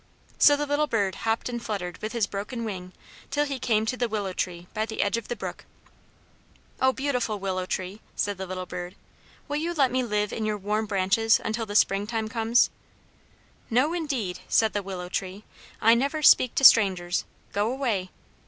[0.39, 2.91] So the little bird hopped and fluttered with his broken wing
[3.29, 5.63] till he came to the willow tree by the edge of the brook.
[6.81, 8.95] "O beautiful willow tree," said the little bird,
[9.47, 12.71] "will you let me live in your warm branches until the springtime comes?"
[13.69, 15.43] "No, indeed," said the willow tree;
[15.79, 17.23] "I never speak to strangers.
[17.53, 18.09] Go away."